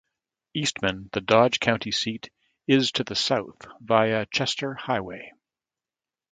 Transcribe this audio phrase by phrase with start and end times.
[0.55, 2.31] Eastman, the Dodge County seat,
[2.65, 5.31] is to the south via Chester Highway.